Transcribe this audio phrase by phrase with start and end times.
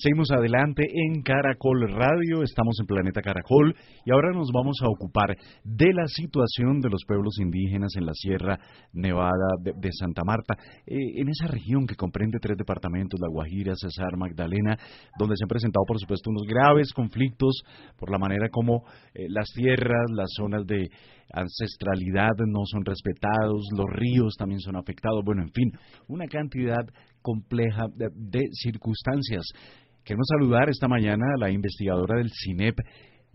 [0.00, 5.36] Seguimos adelante en Caracol Radio, estamos en Planeta Caracol y ahora nos vamos a ocupar
[5.64, 8.60] de la situación de los pueblos indígenas en la Sierra
[8.92, 10.54] Nevada de, Santa Marta,
[10.86, 14.78] eh, en esa región que comprende tres departamentos, La Guajira, Cesar, Magdalena,
[15.18, 17.64] donde se han presentado por supuesto unos graves conflictos
[17.98, 20.90] por la manera como eh, las tierras, las zonas de
[21.32, 25.72] ancestralidad no son respetados, los ríos también son afectados, bueno, en fin,
[26.06, 26.86] una cantidad
[27.22, 29.44] compleja de, de circunstancias.
[30.04, 32.78] Queremos saludar esta mañana a la investigadora del CINEP,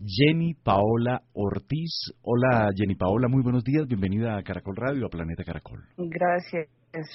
[0.04, 2.12] Jenny Paola Ortiz.
[2.22, 5.84] Hola Jenny Paola, muy buenos días, bienvenida a Caracol Radio, a Planeta Caracol.
[5.96, 6.68] Gracias,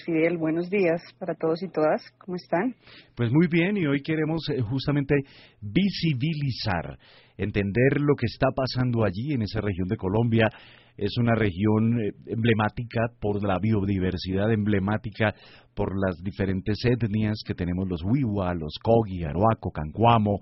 [0.05, 0.37] Fidel.
[0.37, 2.01] Buenos días para todos y todas.
[2.19, 2.73] ¿Cómo están?
[3.15, 5.15] Pues muy bien, y hoy queremos eh, justamente
[5.61, 6.97] visibilizar,
[7.39, 10.49] entender lo que está pasando allí en esa región de Colombia.
[10.97, 15.33] Es una región eh, emblemática por la biodiversidad, emblemática
[15.73, 20.39] por las diferentes etnias que tenemos los Wiwa, los Kogi, Aruaco, Cancuamo,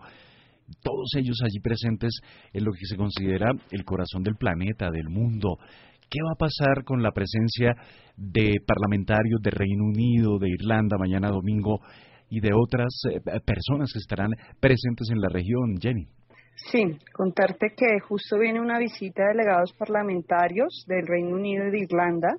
[0.83, 2.19] todos ellos allí presentes
[2.51, 5.59] en lo que se considera el corazón del planeta, del mundo.
[6.09, 7.75] ¿Qué va a pasar con la presencia
[8.17, 11.79] de parlamentarios de Reino Unido, de Irlanda, mañana domingo,
[12.29, 16.07] y de otras eh, personas que estarán presentes en la región, Jenny?
[16.57, 21.79] Sí, contarte que justo viene una visita de delegados parlamentarios del Reino Unido y de
[21.79, 22.35] Irlanda,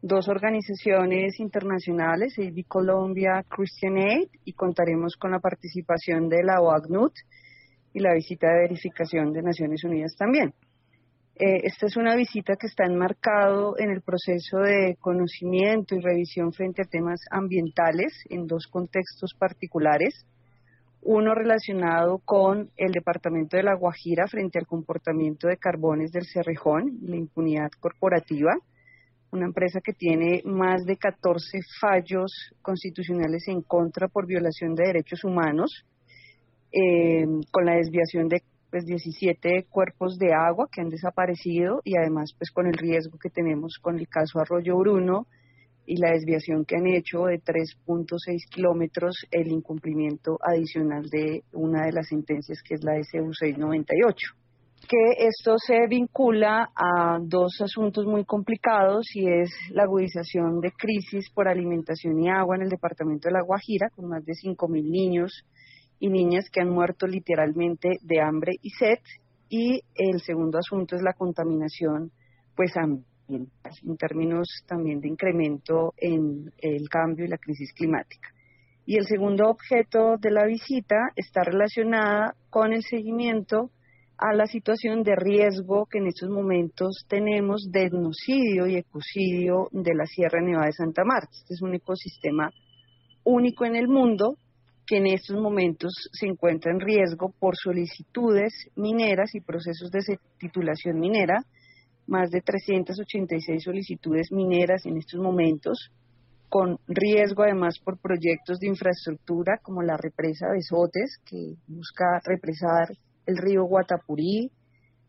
[0.00, 7.12] dos organizaciones internacionales, AB Colombia, Christian Aid, y contaremos con la participación de la OACNUT
[7.92, 10.54] y la visita de verificación de Naciones Unidas también.
[11.34, 16.52] Eh, esta es una visita que está enmarcado en el proceso de conocimiento y revisión
[16.52, 20.26] frente a temas ambientales en dos contextos particulares.
[21.04, 26.98] Uno relacionado con el Departamento de La Guajira frente al comportamiento de carbones del Cerrejón
[27.02, 28.52] la impunidad corporativa,
[29.32, 35.24] una empresa que tiene más de 14 fallos constitucionales en contra por violación de derechos
[35.24, 35.84] humanos,
[36.70, 42.32] eh, con la desviación de pues 17 cuerpos de agua que han desaparecido y además
[42.38, 45.26] pues con el riesgo que tenemos con el caso Arroyo Bruno
[45.86, 51.92] y la desviación que han hecho de 3.6 kilómetros el incumplimiento adicional de una de
[51.92, 54.42] las sentencias que es la SU 698
[54.88, 61.30] que esto se vincula a dos asuntos muy complicados y es la agudización de crisis
[61.30, 65.44] por alimentación y agua en el departamento de La Guajira, con más de 5.000 niños
[65.98, 68.98] y niñas que han muerto literalmente de hambre y sed.
[69.48, 72.10] Y el segundo asunto es la contaminación
[72.56, 78.28] pues ambiental, en términos también de incremento en el cambio y la crisis climática.
[78.84, 83.70] Y el segundo objeto de la visita está relacionada con el seguimiento
[84.18, 89.94] a la situación de riesgo que en estos momentos tenemos de etnocidio y ecocidio de
[89.94, 91.30] la Sierra Nevada de Santa Marta.
[91.32, 92.50] Este es un ecosistema
[93.24, 94.36] único en el mundo
[94.86, 100.00] que en estos momentos se encuentra en riesgo por solicitudes mineras y procesos de
[100.38, 101.44] titulación minera,
[102.12, 105.90] más de 386 solicitudes mineras en estos momentos,
[106.50, 112.88] con riesgo además por proyectos de infraestructura como la represa de Sotes, que busca represar
[113.24, 114.50] el río Guatapurí,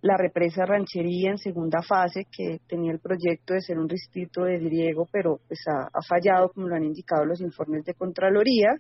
[0.01, 4.57] la represa Ranchería en segunda fase, que tenía el proyecto de ser un distrito de
[4.57, 8.77] riego, pero pues ha, ha fallado, como lo han indicado los informes de Contraloría,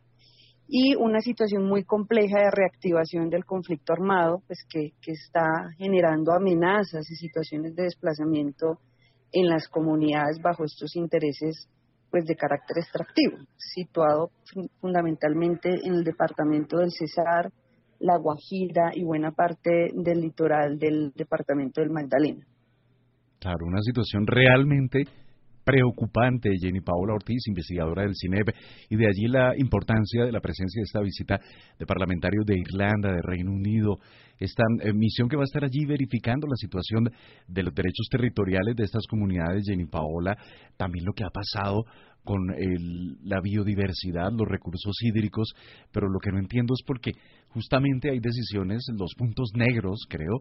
[0.75, 6.33] y una situación muy compleja de reactivación del conflicto armado, pues que, que está generando
[6.33, 8.79] amenazas y situaciones de desplazamiento
[9.31, 11.69] en las comunidades bajo estos intereses
[12.09, 14.31] pues de carácter extractivo, situado
[14.81, 17.51] fundamentalmente en el departamento del Cesar,
[17.99, 22.47] la Guajira y buena parte del litoral del departamento del Magdalena.
[23.39, 25.03] Claro, una situación realmente
[25.63, 28.49] preocupante, Jenny Paola Ortiz, investigadora del CINEP,
[28.89, 31.39] y de allí la importancia de la presencia de esta visita
[31.77, 33.97] de parlamentarios de Irlanda, de Reino Unido,
[34.39, 37.09] esta eh, misión que va a estar allí verificando la situación
[37.47, 40.35] de los derechos territoriales de estas comunidades, Jenny Paola,
[40.77, 41.85] también lo que ha pasado
[42.23, 45.53] con el, la biodiversidad, los recursos hídricos,
[45.91, 47.11] pero lo que no entiendo es porque
[47.49, 50.39] justamente hay decisiones, los puntos negros, creo,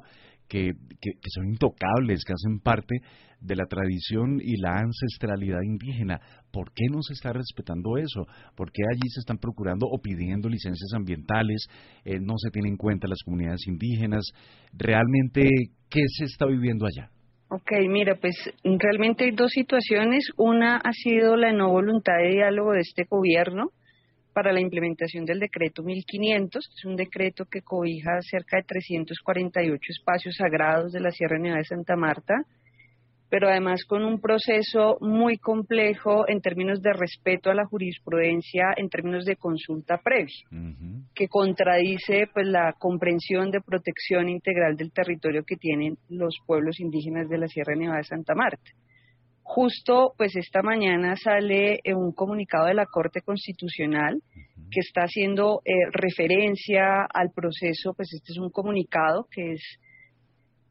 [0.49, 2.96] que, que, son intocables, que hacen parte
[3.40, 6.20] de la tradición y la ancestralidad indígena.
[6.50, 8.26] ¿Por qué no se está respetando eso?
[8.55, 11.67] ¿Por qué allí se están procurando o pidiendo licencias ambientales?
[12.05, 14.25] Eh, ¿No se tienen en cuenta las comunidades indígenas?
[14.73, 15.49] ¿Realmente
[15.88, 17.11] qué se está viviendo allá?
[17.54, 18.34] Ok, mira, pues
[18.64, 20.25] realmente hay dos situaciones.
[20.38, 23.72] Una ha sido la no voluntad de diálogo de este gobierno
[24.32, 26.64] para la implementación del decreto 1500.
[26.78, 31.64] Es un decreto que cobija cerca de 348 espacios sagrados de la Sierra Nevada de
[31.64, 32.37] Santa Marta
[33.32, 38.90] pero además con un proceso muy complejo en términos de respeto a la jurisprudencia, en
[38.90, 40.44] términos de consulta previa,
[41.14, 47.26] que contradice pues la comprensión de protección integral del territorio que tienen los pueblos indígenas
[47.31, 48.70] de la Sierra Nevada de Santa Marta.
[49.43, 54.20] Justo pues esta mañana sale un comunicado de la Corte Constitucional
[54.70, 59.62] que está haciendo eh, referencia al proceso, pues este es un comunicado que es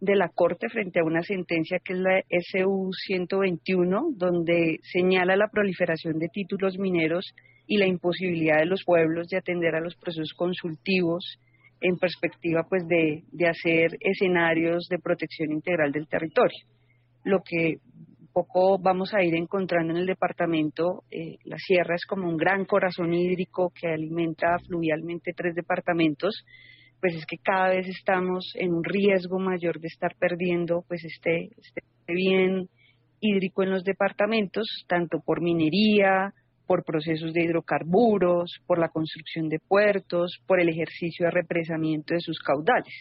[0.01, 5.48] de la Corte frente a una sentencia que es la SU 121, donde señala la
[5.48, 7.33] proliferación de títulos mineros
[7.68, 11.38] y la imposibilidad de los pueblos de atender a los procesos consultivos
[11.81, 16.65] en perspectiva pues de, hacer escenarios de protección integral del territorio.
[17.24, 17.75] Lo que
[18.33, 22.65] poco vamos a ir encontrando en el departamento, eh, la sierra es como un gran
[22.65, 26.44] corazón hídrico que alimenta fluvialmente tres departamentos,
[27.01, 31.50] pues es que cada vez estamos en un riesgo mayor de estar perdiendo pues este,
[31.57, 32.69] este bien
[33.19, 36.33] hídrico en los departamentos, tanto por minería,
[36.68, 42.21] por procesos de hidrocarburos, por la construcción de puertos, por el ejercicio de represamiento de
[42.21, 42.94] sus caudales.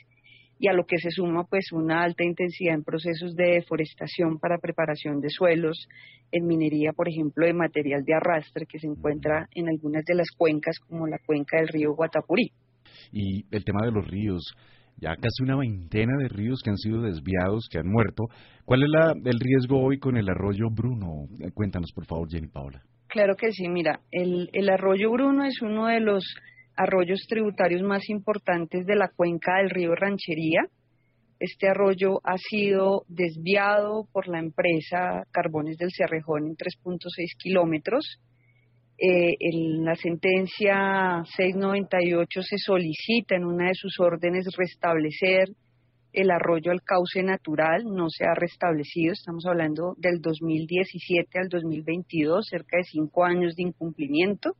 [0.58, 4.58] Y a lo que se suma pues una alta intensidad en procesos de deforestación para
[4.58, 5.88] preparación de suelos,
[6.32, 10.30] en minería, por ejemplo, de material de arrastre que se encuentra en algunas de las
[10.36, 12.52] cuencas como la cuenca del río Guatapurí
[13.12, 14.42] y el tema de los ríos.
[14.96, 18.24] Ya casi una veintena de ríos que han sido desviados, que han muerto.
[18.64, 21.26] ¿Cuál es la, el riesgo hoy con el arroyo Bruno?
[21.40, 22.82] Eh, cuéntanos, por favor, Jenny Paola.
[23.08, 26.24] Claro que sí, mira, el, el arroyo Bruno es uno de los
[26.76, 30.62] arroyos tributarios más importantes de la cuenca del río Ranchería.
[31.38, 36.98] Este arroyo ha sido desviado por la empresa Carbones del Cerrejón en 3.6
[37.38, 38.20] kilómetros
[39.02, 45.48] eh, en la sentencia 698 se solicita en una de sus órdenes restablecer
[46.12, 52.46] el arroyo al cauce natural, no se ha restablecido, estamos hablando del 2017 al 2022,
[52.46, 54.50] cerca de cinco años de incumplimiento.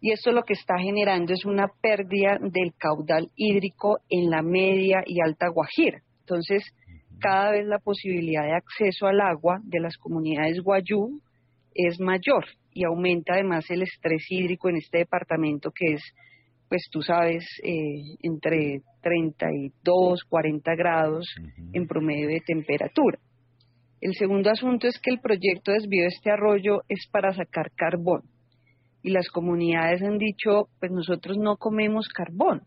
[0.00, 5.02] Y esto lo que está generando es una pérdida del caudal hídrico en la media
[5.04, 6.00] y alta Guajira.
[6.20, 6.64] Entonces,
[7.20, 11.20] cada vez la posibilidad de acceso al agua de las comunidades guayú
[11.74, 16.02] es mayor y aumenta además el estrés hídrico en este departamento que es,
[16.68, 21.26] pues tú sabes, eh, entre 32, 40 grados
[21.72, 23.18] en promedio de temperatura.
[24.00, 27.70] El segundo asunto es que el proyecto de desvío de este arroyo es para sacar
[27.74, 28.22] carbón.
[29.02, 32.62] Y las comunidades han dicho, pues nosotros no comemos carbón.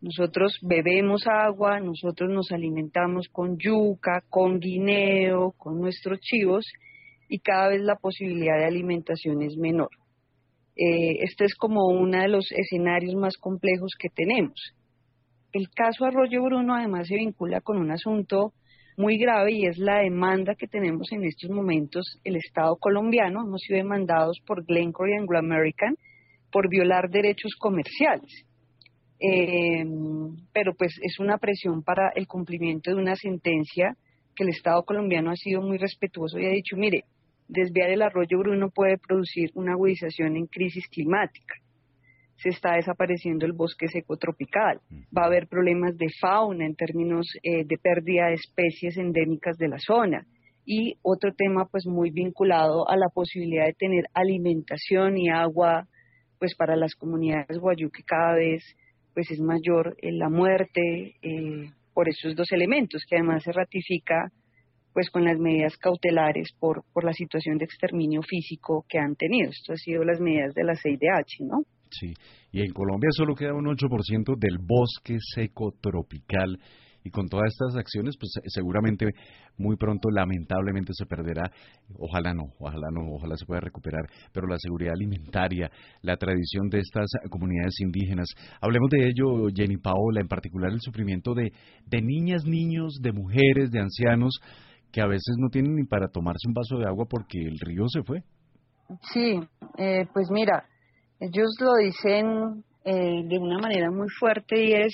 [0.00, 6.64] Nosotros bebemos agua, nosotros nos alimentamos con yuca, con guineo, con nuestros chivos
[7.30, 9.90] y cada vez la posibilidad de alimentación es menor.
[10.76, 14.74] Eh, este es como uno de los escenarios más complejos que tenemos.
[15.52, 18.52] El caso Arroyo Bruno además se vincula con un asunto
[18.96, 23.42] muy grave y es la demanda que tenemos en estos momentos el Estado colombiano.
[23.46, 25.94] Hemos sido demandados por Glencore y Anglo American
[26.50, 28.44] por violar derechos comerciales.
[29.20, 29.84] Eh,
[30.52, 33.96] pero pues es una presión para el cumplimiento de una sentencia
[34.34, 37.04] que el Estado colombiano ha sido muy respetuoso y ha dicho, mire,
[37.50, 41.54] desviar el arroyo Bruno puede producir una agudización en crisis climática.
[42.36, 44.80] Se está desapareciendo el bosque seco tropical.
[45.16, 49.68] Va a haber problemas de fauna en términos eh, de pérdida de especies endémicas de
[49.68, 50.26] la zona.
[50.64, 55.88] Y otro tema pues muy vinculado a la posibilidad de tener alimentación y agua
[56.38, 58.62] pues para las comunidades guayú que cada vez
[59.12, 64.30] pues es mayor en la muerte eh, por esos dos elementos que además se ratifica
[65.00, 69.48] pues con las medidas cautelares por, por la situación de exterminio físico que han tenido.
[69.48, 71.62] Esto ha sido las medidas de la CIDH, ¿no?
[71.90, 72.12] Sí,
[72.52, 76.58] y en Colombia solo queda un 8% del bosque seco tropical
[77.02, 79.06] y con todas estas acciones, pues seguramente
[79.56, 81.50] muy pronto, lamentablemente, se perderá.
[81.98, 84.02] Ojalá no, ojalá no, ojalá se pueda recuperar.
[84.34, 85.70] Pero la seguridad alimentaria,
[86.02, 88.28] la tradición de estas comunidades indígenas.
[88.60, 91.52] Hablemos de ello, Jenny Paola, en particular el sufrimiento de,
[91.86, 94.38] de niñas, niños, de mujeres, de ancianos
[94.92, 97.88] que a veces no tienen ni para tomarse un vaso de agua porque el río
[97.88, 98.22] se fue.
[99.12, 99.40] Sí,
[99.78, 100.64] eh, pues mira,
[101.20, 104.92] ellos lo dicen eh, de una manera muy fuerte y es,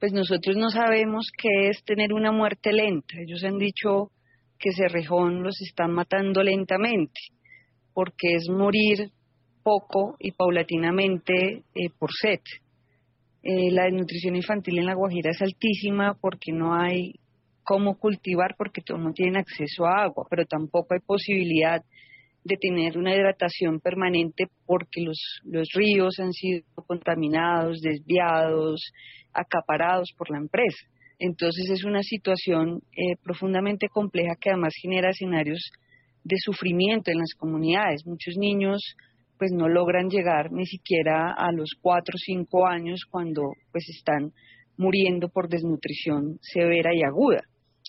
[0.00, 3.14] pues nosotros no sabemos qué es tener una muerte lenta.
[3.18, 4.10] Ellos han dicho
[4.58, 7.20] que Cerrejón los están matando lentamente,
[7.92, 9.10] porque es morir
[9.62, 12.40] poco y paulatinamente eh, por sed.
[13.42, 17.14] Eh, la desnutrición infantil en La Guajira es altísima porque no hay
[17.64, 21.82] cómo cultivar, porque todos no tienen acceso a agua, pero tampoco hay posibilidad
[22.44, 28.92] de tener una hidratación permanente porque los, los ríos han sido contaminados, desviados,
[29.32, 30.86] acaparados por la empresa.
[31.18, 35.70] Entonces es una situación eh, profundamente compleja que además genera escenarios
[36.22, 38.04] de sufrimiento en las comunidades.
[38.04, 38.94] Muchos niños
[39.38, 43.42] pues no logran llegar ni siquiera a los cuatro o cinco años cuando
[43.72, 44.32] pues están
[44.76, 47.42] muriendo por desnutrición severa y aguda.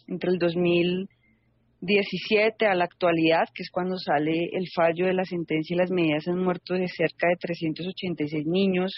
[0.08, 5.74] Entre el 2017 a la actualidad, que es cuando sale el fallo de la sentencia
[5.74, 8.94] y las medidas, han muerto cerca de 386 niños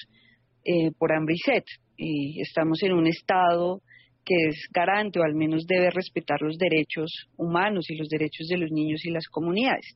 [0.64, 1.64] eh, por hambre y sed.
[1.98, 3.82] Y estamos en un estado
[4.26, 8.58] que es garante o al menos debe respetar los derechos humanos y los derechos de
[8.58, 9.96] los niños y las comunidades.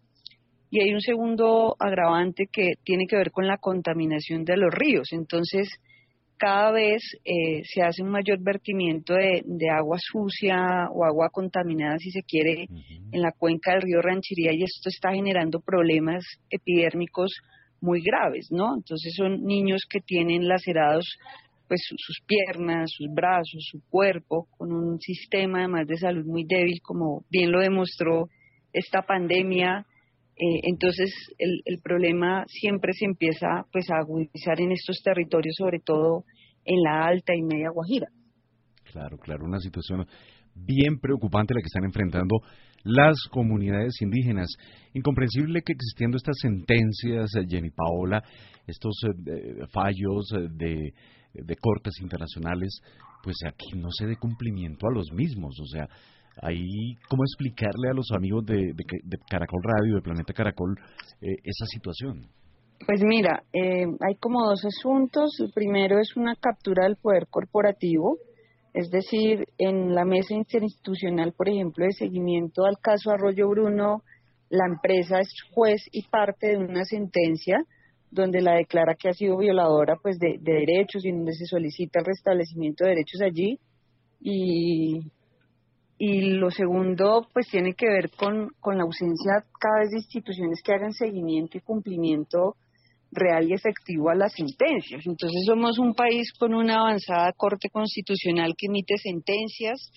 [0.70, 5.10] Y hay un segundo agravante que tiene que ver con la contaminación de los ríos.
[5.12, 5.68] Entonces,
[6.42, 12.10] cada vez eh, se hace un mayor vertimiento de, agua sucia o agua contaminada, si
[12.10, 12.66] se quiere,
[13.12, 17.32] en la cuenca del río Ranchería y esto está generando problemas epidérmicos
[17.80, 18.74] muy graves, ¿no?
[18.76, 21.06] Entonces son niños que tienen lacerados
[21.68, 26.82] pues sus piernas, sus brazos, su cuerpo, con un sistema además de salud muy débil,
[26.82, 28.30] como bien lo demostró
[28.74, 29.86] esta pandemia.
[30.44, 35.80] Eh, entonces el, el, problema siempre se empieza pues a agudizar en estos territorios, sobre
[35.80, 36.24] todo
[36.66, 38.08] en la alta y media Guajira.
[38.92, 40.08] Claro, claro, una situación
[40.56, 42.38] bien preocupante la que están enfrentando
[42.84, 44.50] las comunidades indígenas.
[44.94, 48.24] Incomprensible que existiendo estas sentencias, eh, Jenny Paola,
[48.66, 50.94] estos eh, fallos de
[51.34, 52.82] de cortes internacionales,
[53.24, 55.58] pues aquí no se dé cumplimiento a los mismos.
[55.60, 55.88] O sea,
[56.42, 58.74] ahí, ¿cómo explicarle a los amigos de,
[59.30, 60.76] Caracol Radio, de Planeta Caracol,
[61.22, 62.28] eh, esa situación?
[62.86, 65.40] Pues mira, eh, hay como dos asuntos.
[65.40, 68.18] El primero es una captura del poder corporativo,
[68.74, 74.02] es decir, en la mesa interinstitucional, por ejemplo, de seguimiento al caso Arroyo Bruno,
[74.50, 77.66] la empresa es juez y parte de una sentencia
[78.10, 82.06] donde la declara que ha sido violadora pues de, derechos y donde se solicita el
[82.06, 83.58] restablecimiento de derechos allí
[84.20, 85.00] y,
[86.04, 90.60] y lo segundo pues tiene que ver con, con la ausencia cada vez de instituciones
[90.64, 92.56] que hagan seguimiento y cumplimiento
[93.12, 95.06] real y efectivo a las sentencias.
[95.06, 99.92] Entonces somos un país con una avanzada Corte Constitucional que emite sentencias,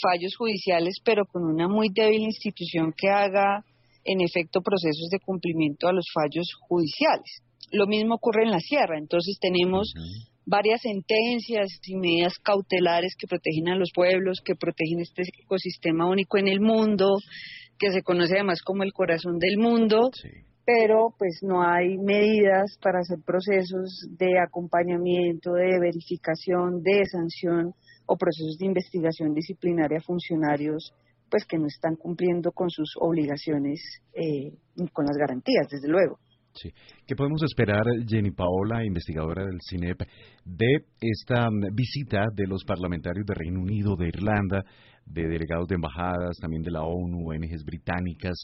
[0.00, 3.64] fallos judiciales, pero con una muy débil institución que haga
[4.04, 7.42] en efecto procesos de cumplimiento a los fallos judiciales.
[7.72, 9.92] Lo mismo ocurre en la sierra, entonces tenemos
[10.46, 16.38] varias sentencias y medidas cautelares que protegen a los pueblos, que protegen este ecosistema único
[16.38, 17.16] en el mundo,
[17.78, 20.10] que se conoce además como el corazón del mundo,
[20.64, 27.74] pero pues no hay medidas para hacer procesos de acompañamiento, de verificación, de sanción
[28.06, 30.94] o procesos de investigación disciplinaria a funcionarios
[31.30, 33.80] pues que no están cumpliendo con sus obligaciones
[34.12, 34.52] eh,
[34.92, 36.18] con las garantías, desde luego.
[36.54, 36.70] Sí.
[37.04, 40.02] ¿Qué podemos esperar, Jenny Paola, investigadora del CINEP,
[40.44, 44.64] de esta visita de los parlamentarios de Reino Unido, de Irlanda,
[45.04, 48.34] de delegados de embajadas, también de la ONU, ONGs británicas?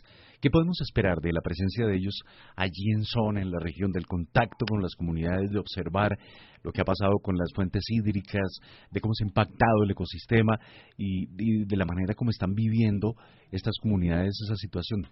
[0.41, 2.21] ¿Qué podemos esperar de la presencia de ellos
[2.57, 6.19] allí en zona, en la región, del contacto con las comunidades, de observar
[6.65, 8.59] lo que ha pasado con las fuentes hídricas,
[8.91, 10.59] de cómo se ha impactado el ecosistema
[10.97, 11.27] y,
[11.65, 13.15] de la manera como están viviendo
[13.53, 15.07] estas comunidades esa situación.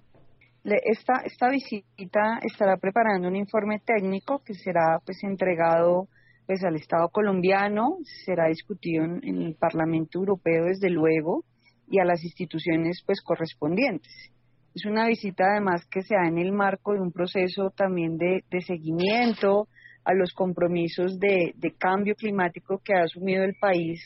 [0.64, 6.08] Esta, esta visita estará preparando un informe técnico que será pues entregado
[6.46, 11.44] pues al Estado colombiano, será discutido en, el Parlamento Europeo desde luego
[11.90, 14.12] y a las instituciones pues correspondientes.
[14.74, 18.44] Es una visita además que se da en el marco de un proceso también de,
[18.50, 19.68] de seguimiento,
[20.08, 24.00] a los compromisos de, cambio climático que ha asumido el país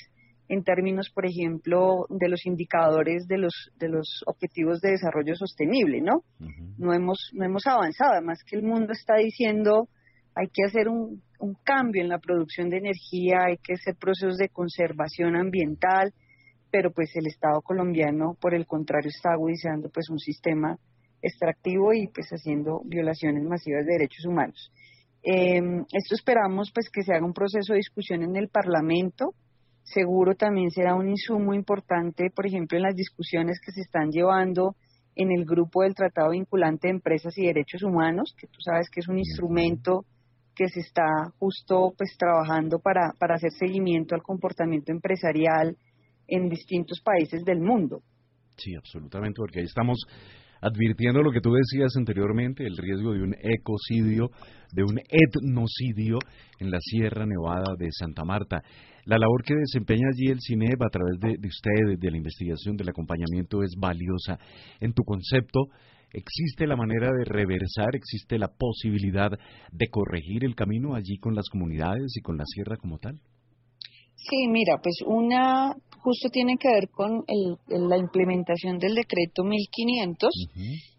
[0.53, 6.03] en términos, por ejemplo, de los indicadores de los de los objetivos de desarrollo sostenible,
[6.03, 6.25] ¿no?
[6.77, 9.89] No hemos no hemos avanzado, además que el mundo está diciendo
[10.35, 14.37] hay que hacer un, un cambio en la producción de energía, hay que hacer procesos
[14.37, 16.13] de conservación ambiental,
[16.71, 20.77] pero pues el Estado colombiano, por el contrario, está agudizando pues un sistema
[21.23, 24.71] extractivo y pues haciendo violaciones masivas de derechos humanos.
[25.23, 29.35] Eh, esto esperamos pues que se haga un proceso de discusión en el Parlamento.
[29.83, 34.77] Seguro también será un insumo importante, por ejemplo, en las discusiones que se están llevando
[35.15, 39.01] en el grupo del Tratado Vinculante de Empresas y Derechos Humanos, que tú sabes que
[39.01, 40.05] es un instrumento
[40.55, 41.05] que se está
[41.39, 45.77] justo pues trabajando para, para hacer seguimiento al comportamiento empresarial
[46.29, 48.03] en distintos países del mundo.
[48.57, 49.99] Sí, absolutamente, porque ahí estamos
[50.61, 54.31] advirtiendo lo que tú decías anteriormente, el riesgo de un ecocidio,
[54.73, 56.19] de un etnocidio
[56.61, 58.62] en la Sierra Nevada de Santa Marta.
[59.05, 62.77] La labor que desempeña allí el CINEP a través de, de ustedes, de la investigación,
[62.77, 64.39] del acompañamiento, es valiosa.
[64.81, 65.67] En tu concepto,
[66.13, 69.31] ¿existe la manera de reversar, existe la posibilidad
[69.73, 73.21] de corregir el camino allí con las comunidades y con la sierra como tal?
[74.15, 77.25] Sí, mira, pues una justo tiene que ver con
[77.69, 80.31] la implementación del decreto 1500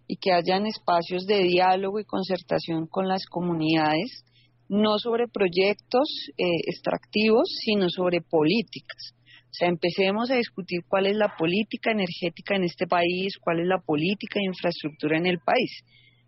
[0.08, 4.24] y que hayan espacios de diálogo y concertación con las comunidades,
[4.74, 9.14] no sobre proyectos eh, extractivos, sino sobre políticas.
[9.26, 13.68] O sea, empecemos a discutir cuál es la política energética en este país, cuál es
[13.68, 15.84] la política de infraestructura en el país.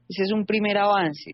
[0.07, 1.31] Ese es un primer avance.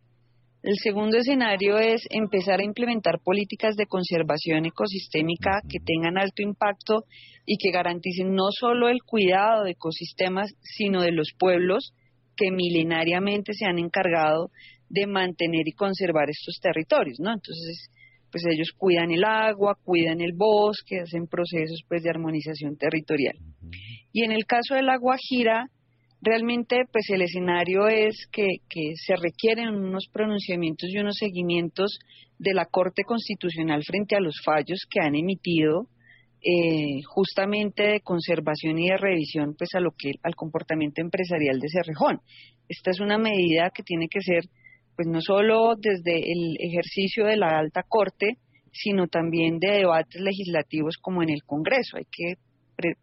[0.63, 7.03] El segundo escenario es empezar a implementar políticas de conservación ecosistémica que tengan alto impacto
[7.45, 11.93] y que garanticen no solo el cuidado de ecosistemas, sino de los pueblos
[12.37, 14.49] que milenariamente se han encargado
[14.91, 17.31] de mantener y conservar estos territorios, ¿no?
[17.31, 17.89] Entonces,
[18.29, 23.35] pues ellos cuidan el agua, cuidan el bosque, hacen procesos pues de armonización territorial.
[24.11, 25.67] Y en el caso de la Guajira,
[26.21, 31.97] realmente pues el escenario es que, que, se requieren unos pronunciamientos y unos seguimientos
[32.37, 35.87] de la Corte Constitucional frente a los fallos que han emitido
[36.43, 41.69] eh, justamente de conservación y de revisión pues a lo que al comportamiento empresarial de
[41.69, 42.19] Cerrejón.
[42.67, 44.43] Esta es una medida que tiene que ser
[44.95, 48.37] pues no solo desde el ejercicio de la alta corte,
[48.71, 51.97] sino también de debates legislativos como en el Congreso.
[51.97, 52.35] Hay que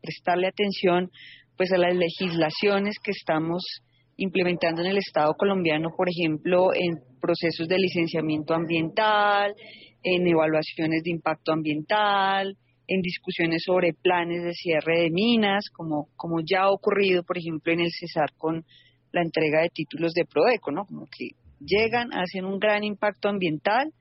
[0.01, 1.11] prestarle atención
[1.57, 3.63] pues a las legislaciones que estamos
[4.17, 9.55] implementando en el Estado colombiano, por ejemplo, en procesos de licenciamiento ambiental,
[10.03, 16.41] en evaluaciones de impacto ambiental, en discusiones sobre planes de cierre de minas, como, como
[16.41, 18.65] ya ha ocurrido, por ejemplo, en el Cesar con
[19.13, 20.85] la entrega de títulos de Prodeco, ¿no?
[20.85, 23.93] Como que llegan, hacen un gran impacto ambiental,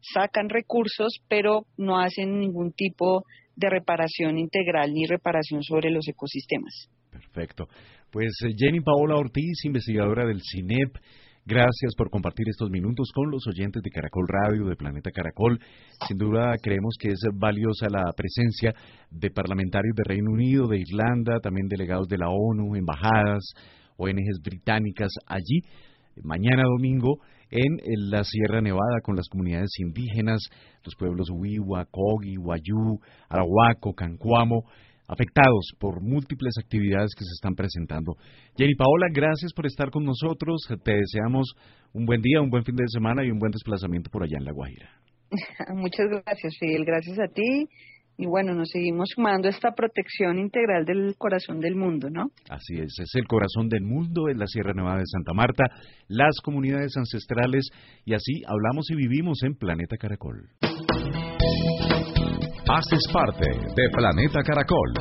[0.00, 3.24] sacan recursos, pero no hacen ningún tipo
[3.56, 6.88] de reparación integral ni reparación sobre los ecosistemas.
[7.10, 7.68] Perfecto.
[8.10, 10.96] Pues eh, Jenny Paola Ortiz, investigadora del CINEP,
[11.44, 15.60] gracias por compartir estos minutos con los oyentes de Caracol Radio, de Planeta Caracol.
[16.08, 18.74] Sin duda creemos que es valiosa la presencia
[19.10, 23.44] de parlamentarios de Reino Unido, de Irlanda, también delegados de la ONU, embajadas,
[23.96, 25.62] ONGs británicas allí.
[26.22, 27.18] Mañana domingo
[27.50, 30.40] en la Sierra Nevada con las comunidades indígenas,
[30.84, 34.64] los pueblos Huiwa, Cogi, Huayú, Arahuaco, Cancuamo,
[35.08, 38.14] afectados por múltiples actividades que se están presentando.
[38.56, 40.62] Jenny Paola, gracias por estar con nosotros.
[40.84, 41.54] Te deseamos
[41.92, 44.44] un buen día, un buen fin de semana y un buen desplazamiento por allá en
[44.44, 44.90] La Guajira.
[45.74, 46.84] Muchas gracias, Fidel.
[46.84, 47.68] Gracias a ti
[48.20, 52.26] y bueno, nos seguimos sumando a esta protección integral del corazón del mundo, ¿no?
[52.50, 55.64] Así es, es el corazón del mundo, en la Sierra Nevada de Santa Marta,
[56.06, 57.70] las comunidades ancestrales
[58.04, 60.50] y así hablamos y vivimos en Planeta Caracol.
[62.68, 64.92] Haces parte de Planeta Caracol.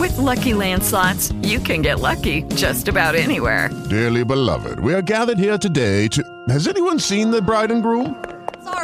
[0.00, 3.68] With lucky landslots, you can get lucky just about anywhere.
[3.90, 6.22] Dearly beloved, we are gathered here today to.
[6.48, 8.33] Has anyone seen the bride and groom?